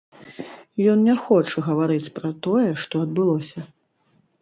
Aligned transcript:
Ён 0.93 1.03
не 1.09 1.15
хоча 1.27 1.65
гаварыць 1.69 2.13
пра 2.17 2.29
тое, 2.49 2.67
што 2.85 3.05
адбылося. 3.09 3.59